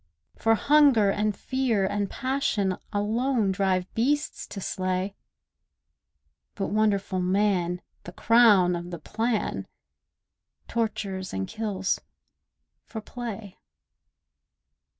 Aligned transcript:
For 0.35 0.55
hunger, 0.55 1.11
and 1.11 1.35
fear, 1.37 1.85
and 1.85 2.09
passion 2.09 2.75
Alone 2.91 3.51
drive 3.51 3.85
beasts 3.93 4.47
to 4.47 4.59
slay, 4.59 5.15
But 6.55 6.69
wonderful 6.69 7.19
man, 7.19 7.83
the 8.05 8.11
crown 8.11 8.75
of 8.75 8.89
the 8.89 8.97
plan, 8.97 9.67
Tortures, 10.67 11.33
and 11.33 11.47
kills, 11.47 11.99
for 12.83 12.99
play. 12.99 13.59